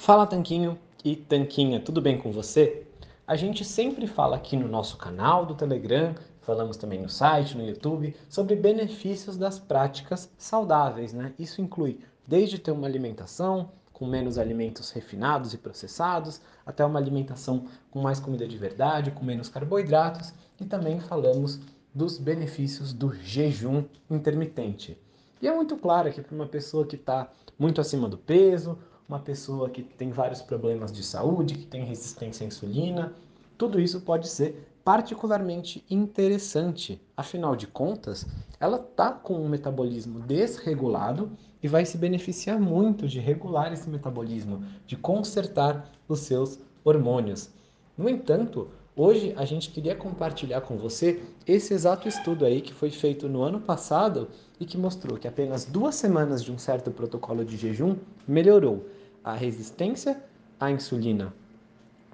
Fala 0.00 0.26
Tanquinho 0.26 0.78
e 1.04 1.14
Tanquinha, 1.14 1.78
tudo 1.78 2.00
bem 2.00 2.16
com 2.16 2.32
você? 2.32 2.86
A 3.26 3.36
gente 3.36 3.66
sempre 3.66 4.06
fala 4.06 4.34
aqui 4.34 4.56
no 4.56 4.66
nosso 4.66 4.96
canal 4.96 5.44
do 5.44 5.54
Telegram, 5.54 6.14
falamos 6.40 6.78
também 6.78 7.02
no 7.02 7.08
site, 7.10 7.54
no 7.54 7.66
YouTube, 7.66 8.16
sobre 8.26 8.56
benefícios 8.56 9.36
das 9.36 9.58
práticas 9.58 10.32
saudáveis, 10.38 11.12
né? 11.12 11.34
Isso 11.38 11.60
inclui 11.60 12.00
desde 12.26 12.58
ter 12.58 12.70
uma 12.70 12.86
alimentação 12.86 13.72
com 13.92 14.06
menos 14.06 14.38
alimentos 14.38 14.90
refinados 14.90 15.52
e 15.52 15.58
processados, 15.58 16.40
até 16.64 16.82
uma 16.82 16.98
alimentação 16.98 17.66
com 17.90 18.00
mais 18.00 18.18
comida 18.18 18.48
de 18.48 18.56
verdade, 18.56 19.10
com 19.10 19.22
menos 19.22 19.50
carboidratos, 19.50 20.32
e 20.58 20.64
também 20.64 20.98
falamos 20.98 21.60
dos 21.94 22.16
benefícios 22.16 22.94
do 22.94 23.12
jejum 23.12 23.84
intermitente. 24.10 24.96
E 25.42 25.46
é 25.46 25.54
muito 25.54 25.76
claro 25.76 26.10
que 26.10 26.22
para 26.22 26.34
uma 26.34 26.46
pessoa 26.46 26.86
que 26.86 26.96
está 26.96 27.30
muito 27.58 27.82
acima 27.82 28.08
do 28.08 28.16
peso, 28.16 28.78
uma 29.10 29.18
pessoa 29.18 29.68
que 29.68 29.82
tem 29.82 30.12
vários 30.12 30.40
problemas 30.40 30.92
de 30.92 31.02
saúde, 31.02 31.56
que 31.56 31.66
tem 31.66 31.84
resistência 31.84 32.44
à 32.44 32.46
insulina, 32.46 33.12
tudo 33.58 33.80
isso 33.80 34.00
pode 34.02 34.28
ser 34.28 34.72
particularmente 34.84 35.84
interessante. 35.90 37.02
Afinal 37.16 37.56
de 37.56 37.66
contas, 37.66 38.24
ela 38.60 38.76
está 38.76 39.10
com 39.10 39.34
um 39.34 39.48
metabolismo 39.48 40.20
desregulado 40.20 41.32
e 41.60 41.66
vai 41.66 41.84
se 41.84 41.98
beneficiar 41.98 42.60
muito 42.60 43.08
de 43.08 43.18
regular 43.18 43.72
esse 43.72 43.90
metabolismo, 43.90 44.62
de 44.86 44.96
consertar 44.96 45.90
os 46.06 46.20
seus 46.20 46.60
hormônios. 46.84 47.50
No 47.98 48.08
entanto, 48.08 48.68
hoje 48.94 49.34
a 49.36 49.44
gente 49.44 49.70
queria 49.70 49.96
compartilhar 49.96 50.60
com 50.60 50.78
você 50.78 51.20
esse 51.44 51.74
exato 51.74 52.06
estudo 52.06 52.44
aí 52.44 52.60
que 52.60 52.72
foi 52.72 52.90
feito 52.90 53.28
no 53.28 53.42
ano 53.42 53.60
passado 53.60 54.28
e 54.60 54.64
que 54.64 54.78
mostrou 54.78 55.18
que 55.18 55.26
apenas 55.26 55.64
duas 55.64 55.96
semanas 55.96 56.44
de 56.44 56.52
um 56.52 56.58
certo 56.58 56.92
protocolo 56.92 57.44
de 57.44 57.56
jejum 57.56 57.96
melhorou 58.26 58.86
a 59.24 59.34
resistência 59.34 60.22
à 60.58 60.70
insulina 60.70 61.32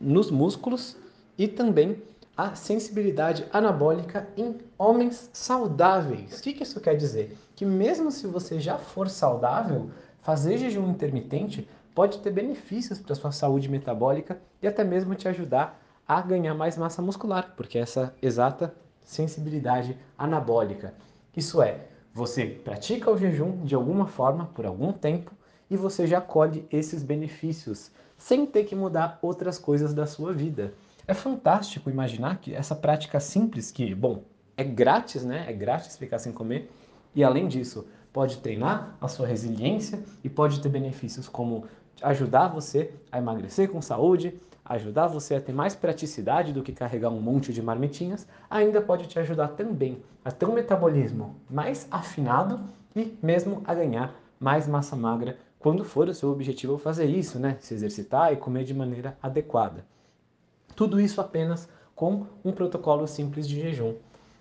nos 0.00 0.30
músculos 0.30 0.96
e 1.38 1.46
também 1.46 2.02
a 2.36 2.54
sensibilidade 2.54 3.46
anabólica 3.52 4.28
em 4.36 4.58
homens 4.78 5.30
saudáveis. 5.32 6.40
O 6.40 6.42
que 6.42 6.62
isso 6.62 6.80
quer 6.80 6.96
dizer? 6.96 7.36
Que 7.54 7.64
mesmo 7.64 8.10
se 8.10 8.26
você 8.26 8.58
já 8.58 8.78
for 8.78 9.08
saudável, 9.08 9.90
fazer 10.22 10.58
jejum 10.58 10.90
intermitente 10.90 11.68
pode 11.94 12.18
ter 12.18 12.30
benefícios 12.30 12.98
para 12.98 13.12
a 13.12 13.16
sua 13.16 13.32
saúde 13.32 13.68
metabólica 13.68 14.40
e 14.62 14.66
até 14.66 14.82
mesmo 14.82 15.14
te 15.14 15.28
ajudar 15.28 15.80
a 16.08 16.20
ganhar 16.20 16.54
mais 16.54 16.76
massa 16.76 17.02
muscular, 17.02 17.52
porque 17.56 17.78
essa 17.78 18.14
exata 18.20 18.74
sensibilidade 19.04 19.96
anabólica. 20.16 20.94
Isso 21.36 21.62
é, 21.62 21.86
você 22.14 22.46
pratica 22.46 23.10
o 23.10 23.18
jejum 23.18 23.64
de 23.64 23.74
alguma 23.74 24.06
forma 24.06 24.46
por 24.54 24.66
algum 24.66 24.92
tempo 24.92 25.32
e 25.72 25.76
você 25.76 26.06
já 26.06 26.20
colhe 26.20 26.66
esses 26.70 27.02
benefícios 27.02 27.90
sem 28.18 28.44
ter 28.44 28.64
que 28.64 28.76
mudar 28.76 29.18
outras 29.22 29.58
coisas 29.58 29.94
da 29.94 30.06
sua 30.06 30.30
vida. 30.30 30.74
É 31.06 31.14
fantástico 31.14 31.88
imaginar 31.88 32.36
que 32.36 32.54
essa 32.54 32.74
prática 32.74 33.18
simples, 33.18 33.70
que, 33.70 33.94
bom, 33.94 34.22
é 34.54 34.62
grátis, 34.62 35.24
né? 35.24 35.46
É 35.48 35.52
grátis 35.52 35.96
ficar 35.96 36.18
sem 36.18 36.30
comer, 36.30 36.70
e 37.14 37.24
além 37.24 37.48
disso, 37.48 37.86
pode 38.12 38.36
treinar 38.36 38.98
a 39.00 39.08
sua 39.08 39.26
resiliência 39.26 40.02
e 40.22 40.28
pode 40.28 40.60
ter 40.60 40.68
benefícios 40.68 41.26
como 41.26 41.64
ajudar 42.02 42.48
você 42.48 42.92
a 43.10 43.16
emagrecer 43.16 43.70
com 43.70 43.80
saúde, 43.80 44.38
ajudar 44.66 45.06
você 45.06 45.36
a 45.36 45.40
ter 45.40 45.54
mais 45.54 45.74
praticidade 45.74 46.52
do 46.52 46.62
que 46.62 46.72
carregar 46.72 47.08
um 47.08 47.20
monte 47.20 47.50
de 47.50 47.62
marmitinhas, 47.62 48.28
ainda 48.50 48.82
pode 48.82 49.06
te 49.06 49.18
ajudar 49.18 49.48
também 49.48 50.02
a 50.22 50.30
ter 50.30 50.44
um 50.44 50.52
metabolismo 50.52 51.34
mais 51.48 51.88
afinado 51.90 52.60
e 52.94 53.16
mesmo 53.22 53.62
a 53.64 53.74
ganhar 53.74 54.14
mais 54.38 54.68
massa 54.68 54.94
magra 54.94 55.38
quando 55.62 55.84
for 55.84 56.08
o 56.08 56.14
seu 56.14 56.28
objetivo 56.28 56.76
fazer 56.76 57.06
isso, 57.06 57.38
né? 57.38 57.56
Se 57.60 57.72
exercitar 57.72 58.32
e 58.32 58.36
comer 58.36 58.64
de 58.64 58.74
maneira 58.74 59.16
adequada. 59.22 59.86
Tudo 60.74 61.00
isso 61.00 61.20
apenas 61.20 61.68
com 61.94 62.26
um 62.44 62.50
protocolo 62.50 63.06
simples 63.06 63.48
de 63.48 63.60
jejum. 63.60 63.94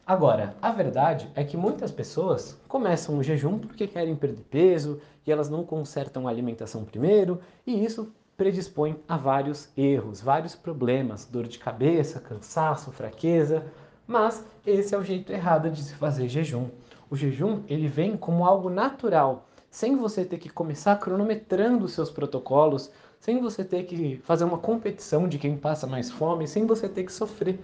Agora, 0.06 0.56
a 0.60 0.72
verdade 0.72 1.30
é 1.36 1.44
que 1.44 1.56
muitas 1.56 1.92
pessoas 1.92 2.60
começam 2.68 3.20
o 3.20 3.24
jejum 3.24 3.60
porque 3.60 3.86
querem 3.86 4.16
perder 4.16 4.44
peso 4.50 5.00
e 5.26 5.32
elas 5.32 5.48
não 5.48 5.64
consertam 5.64 6.28
a 6.28 6.32
alimentação 6.32 6.84
primeiro, 6.84 7.40
e 7.68 7.86
isso 7.86 8.12
predispõe 8.36 9.00
a 9.08 9.16
vários 9.16 9.70
erros, 9.78 10.22
vários 10.22 10.56
problemas, 10.56 11.26
dor 11.26 11.48
de 11.48 11.60
cabeça, 11.60 12.20
cansaço, 12.20 12.92
fraqueza, 12.92 13.64
mas 14.08 14.44
esse 14.66 14.96
é 14.96 14.98
o 14.98 15.04
jeito 15.04 15.32
errado 15.32 15.70
de 15.70 15.84
se 15.84 15.94
fazer 15.94 16.28
jejum. 16.28 16.68
O 17.12 17.16
jejum, 17.16 17.62
ele 17.68 17.88
vem 17.88 18.18
como 18.18 18.44
algo 18.44 18.72
natural, 18.72 19.46
sem 19.72 19.96
você 19.96 20.26
ter 20.26 20.38
que 20.38 20.50
começar 20.50 20.98
cronometrando 20.98 21.86
os 21.86 21.94
seus 21.94 22.12
protocolos, 22.12 22.92
sem 23.22 23.40
você 23.40 23.64
ter 23.64 23.84
que 23.86 24.18
fazer 24.26 24.44
uma 24.44 24.58
competição 24.58 25.30
de 25.30 25.40
quem 25.40 25.56
passa 25.56 25.88
mais 25.88 26.12
fome, 26.12 26.46
sem 26.46 26.66
você 26.66 26.90
ter 26.90 27.06
que 27.06 27.14
sofrer. 27.14 27.58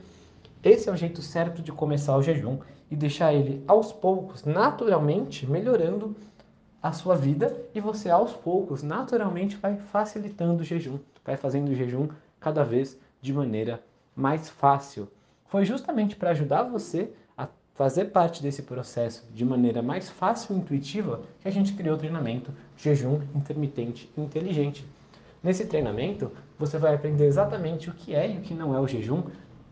Esse 0.63 0.87
é 0.87 0.91
o 0.91 0.95
jeito 0.95 1.21
certo 1.21 1.61
de 1.61 1.71
começar 1.71 2.15
o 2.15 2.23
jejum 2.23 2.59
e 2.89 2.95
deixar 2.95 3.33
ele 3.33 3.61
aos 3.67 3.91
poucos, 3.91 4.45
naturalmente, 4.45 5.45
melhorando 5.45 6.15
a 6.81 6.93
sua 6.93 7.15
vida 7.15 7.55
e 7.75 7.81
você 7.81 8.09
aos 8.09 8.31
poucos, 8.31 8.81
naturalmente, 8.81 9.57
vai 9.57 9.75
facilitando 9.75 10.61
o 10.61 10.65
jejum, 10.65 10.99
vai 11.25 11.35
fazendo 11.35 11.69
o 11.69 11.75
jejum 11.75 12.07
cada 12.39 12.63
vez 12.63 12.97
de 13.21 13.33
maneira 13.33 13.83
mais 14.15 14.49
fácil. 14.49 15.09
Foi 15.47 15.65
justamente 15.65 16.15
para 16.15 16.29
ajudar 16.29 16.63
você 16.63 17.11
fazer 17.77 18.05
parte 18.05 18.41
desse 18.41 18.63
processo 18.63 19.23
de 19.31 19.45
maneira 19.45 19.83
mais 19.83 20.09
fácil 20.09 20.55
e 20.55 20.59
intuitiva 20.59 21.21
que 21.39 21.47
a 21.47 21.51
gente 21.51 21.73
criou 21.73 21.93
o 21.93 21.97
treinamento 21.97 22.51
Jejum 22.75 23.21
Intermitente 23.35 24.11
Inteligente. 24.17 24.83
Nesse 25.43 25.63
treinamento, 25.67 26.31
você 26.57 26.79
vai 26.79 26.95
aprender 26.95 27.27
exatamente 27.27 27.87
o 27.87 27.93
que 27.93 28.15
é 28.15 28.31
e 28.31 28.37
o 28.39 28.41
que 28.41 28.55
não 28.55 28.75
é 28.75 28.79
o 28.79 28.87
jejum, 28.87 29.21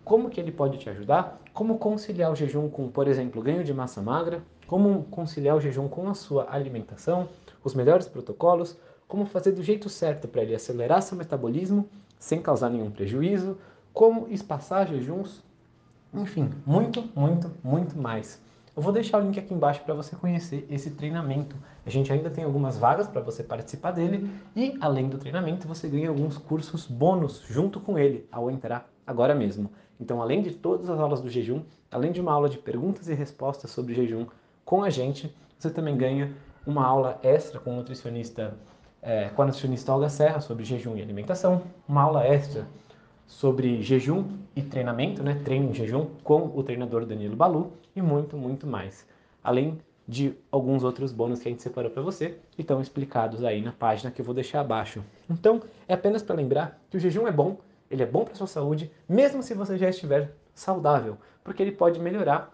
como 0.03 0.29
que 0.29 0.39
ele 0.39 0.51
pode 0.51 0.77
te 0.77 0.87
ajudar, 0.87 1.41
como 1.51 1.79
conciliar 1.79 2.31
o 2.31 2.35
jejum 2.35 2.69
com, 2.69 2.87
por 2.89 3.07
exemplo, 3.07 3.41
ganho 3.41 3.63
de 3.63 3.73
massa 3.73 4.03
magra, 4.03 4.43
como 4.67 5.05
conciliar 5.05 5.57
o 5.57 5.59
jejum 5.59 5.87
com 5.87 6.07
a 6.07 6.13
sua 6.13 6.45
alimentação, 6.47 7.27
os 7.63 7.73
melhores 7.73 8.07
protocolos, 8.07 8.77
como 9.07 9.25
fazer 9.25 9.51
do 9.51 9.63
jeito 9.63 9.89
certo 9.89 10.27
para 10.27 10.43
ele 10.43 10.53
acelerar 10.53 11.01
seu 11.01 11.17
metabolismo 11.17 11.89
sem 12.19 12.39
causar 12.39 12.69
nenhum 12.69 12.91
prejuízo, 12.91 13.57
como 13.91 14.27
espaçar 14.29 14.87
jejuns, 14.87 15.43
enfim, 16.15 16.49
muito, 16.65 17.03
muito, 17.15 17.51
muito 17.63 17.97
mais. 17.97 18.41
Eu 18.75 18.81
vou 18.81 18.91
deixar 18.91 19.19
o 19.19 19.21
link 19.21 19.39
aqui 19.39 19.53
embaixo 19.53 19.81
para 19.83 19.93
você 19.93 20.15
conhecer 20.15 20.67
esse 20.69 20.91
treinamento. 20.91 21.55
A 21.85 21.89
gente 21.89 22.11
ainda 22.11 22.29
tem 22.29 22.43
algumas 22.43 22.77
vagas 22.77 23.07
para 23.07 23.21
você 23.21 23.41
participar 23.41 23.91
dele 23.91 24.29
e, 24.55 24.75
além 24.81 25.07
do 25.07 25.17
treinamento, 25.17 25.67
você 25.67 25.87
ganha 25.87 26.09
alguns 26.09 26.37
cursos 26.37 26.85
bônus 26.85 27.41
junto 27.47 27.79
com 27.79 27.97
ele 27.97 28.27
ao 28.31 28.51
entrar 28.51 28.89
agora 29.07 29.33
mesmo. 29.33 29.69
Então, 29.99 30.21
além 30.21 30.41
de 30.41 30.51
todas 30.51 30.89
as 30.89 30.99
aulas 30.99 31.21
do 31.21 31.29
jejum, 31.29 31.63
além 31.89 32.11
de 32.11 32.19
uma 32.19 32.33
aula 32.33 32.49
de 32.49 32.57
perguntas 32.57 33.07
e 33.07 33.13
respostas 33.13 33.71
sobre 33.71 33.93
jejum 33.93 34.25
com 34.65 34.83
a 34.83 34.89
gente, 34.89 35.33
você 35.57 35.69
também 35.69 35.95
ganha 35.95 36.35
uma 36.67 36.85
aula 36.85 37.17
extra 37.23 37.59
com 37.61 37.71
o 37.71 37.75
nutricionista, 37.77 38.57
é, 39.01 39.29
com 39.29 39.41
a 39.41 39.45
nutricionista 39.45 39.93
Olga 39.93 40.09
Serra 40.09 40.41
sobre 40.41 40.65
jejum 40.65 40.97
e 40.97 41.01
alimentação, 41.01 41.61
uma 41.87 42.01
aula 42.01 42.25
extra 42.25 42.67
sobre 43.25 43.81
jejum 43.81 44.25
e 44.55 44.61
treinamento, 44.61 45.23
né? 45.23 45.39
treino 45.43 45.69
em 45.69 45.73
jejum, 45.73 46.07
com 46.23 46.51
o 46.55 46.63
treinador 46.63 47.05
Danilo 47.05 47.35
Balu 47.35 47.73
e 47.95 48.01
muito, 48.01 48.37
muito 48.37 48.67
mais. 48.67 49.07
Além 49.43 49.79
de 50.07 50.35
alguns 50.51 50.83
outros 50.83 51.11
bônus 51.11 51.39
que 51.39 51.47
a 51.47 51.51
gente 51.51 51.63
separou 51.63 51.89
para 51.89 52.01
você 52.01 52.37
e 52.57 52.61
estão 52.61 52.79
explicados 52.79 53.43
aí 53.43 53.61
na 53.61 53.71
página 53.71 54.11
que 54.11 54.21
eu 54.21 54.25
vou 54.25 54.35
deixar 54.35 54.61
abaixo. 54.61 55.03
Então, 55.29 55.61
é 55.87 55.93
apenas 55.93 56.21
para 56.21 56.35
lembrar 56.35 56.79
que 56.89 56.97
o 56.97 56.99
jejum 56.99 57.27
é 57.27 57.31
bom, 57.31 57.57
ele 57.89 58.03
é 58.03 58.05
bom 58.05 58.23
para 58.23 58.35
sua 58.35 58.47
saúde, 58.47 58.91
mesmo 59.09 59.41
se 59.41 59.53
você 59.53 59.77
já 59.77 59.89
estiver 59.89 60.31
saudável, 60.53 61.17
porque 61.43 61.61
ele 61.61 61.71
pode 61.71 61.99
melhorar 61.99 62.53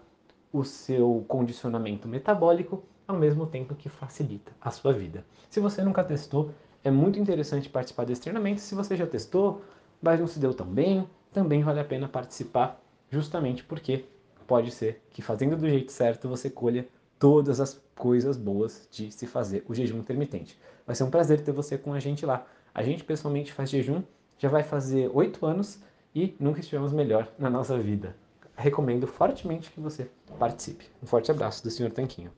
o 0.52 0.64
seu 0.64 1.24
condicionamento 1.28 2.08
metabólico 2.08 2.82
ao 3.06 3.16
mesmo 3.16 3.46
tempo 3.46 3.74
que 3.74 3.88
facilita 3.88 4.52
a 4.60 4.70
sua 4.70 4.92
vida. 4.92 5.24
Se 5.50 5.60
você 5.60 5.82
nunca 5.82 6.02
testou, 6.02 6.50
é 6.84 6.90
muito 6.90 7.18
interessante 7.18 7.68
participar 7.68 8.04
desse 8.04 8.22
treinamento. 8.22 8.60
Se 8.60 8.74
você 8.74 8.96
já 8.96 9.06
testou, 9.06 9.62
mas 10.02 10.20
não 10.20 10.26
se 10.26 10.38
deu 10.38 10.52
tão 10.52 10.66
bem, 10.66 11.08
também 11.32 11.62
vale 11.62 11.80
a 11.80 11.84
pena 11.84 12.08
participar, 12.08 12.78
justamente 13.10 13.64
porque 13.64 14.04
pode 14.46 14.70
ser 14.70 15.00
que 15.10 15.22
fazendo 15.22 15.56
do 15.56 15.68
jeito 15.68 15.92
certo 15.92 16.28
você 16.28 16.50
colha 16.50 16.86
todas 17.18 17.60
as 17.60 17.80
coisas 17.94 18.36
boas 18.36 18.86
de 18.90 19.10
se 19.12 19.26
fazer 19.26 19.64
o 19.68 19.74
jejum 19.74 19.98
intermitente. 19.98 20.58
Vai 20.86 20.96
ser 20.96 21.04
um 21.04 21.10
prazer 21.10 21.40
ter 21.40 21.52
você 21.52 21.78
com 21.78 21.94
a 21.94 22.00
gente 22.00 22.26
lá. 22.26 22.44
A 22.74 22.82
gente 22.82 23.04
pessoalmente 23.04 23.52
faz 23.52 23.70
jejum, 23.70 24.02
já 24.36 24.48
vai 24.48 24.62
fazer 24.62 25.10
oito 25.14 25.46
anos 25.46 25.78
e 26.14 26.34
nunca 26.38 26.60
estivemos 26.60 26.92
melhor 26.92 27.28
na 27.38 27.48
nossa 27.48 27.78
vida. 27.78 28.16
Recomendo 28.56 29.06
fortemente 29.06 29.70
que 29.70 29.80
você 29.80 30.10
participe. 30.38 30.84
Um 31.02 31.06
forte 31.06 31.30
abraço 31.30 31.62
do 31.62 31.70
Sr. 31.70 31.90
Tanquinho. 31.90 32.30